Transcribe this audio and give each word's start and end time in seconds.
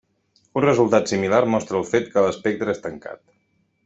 Un 0.59 0.63
resultat 0.65 1.11
similar 1.11 1.41
mostra 1.57 1.77
el 1.83 1.87
fet 1.93 2.09
que 2.15 2.23
l'espectre 2.29 2.75
és 2.77 2.81
tancat. 2.87 3.23